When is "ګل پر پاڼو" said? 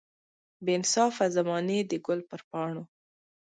2.05-2.83